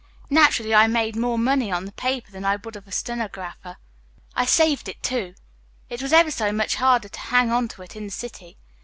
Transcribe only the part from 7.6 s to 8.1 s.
to it in